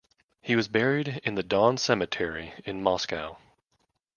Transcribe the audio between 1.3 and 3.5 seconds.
the Don Cemetery in Moscow.